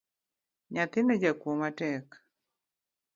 Nyathino 0.71 1.13
jakuo 1.21 1.53
matek. 1.61 2.05